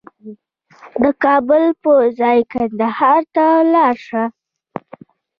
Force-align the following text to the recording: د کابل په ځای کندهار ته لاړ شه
د 1.03 1.05
کابل 1.23 1.63
په 1.83 1.93
ځای 2.19 2.39
کندهار 2.51 3.21
ته 3.35 3.45
لاړ 3.73 3.95
شه 4.07 4.23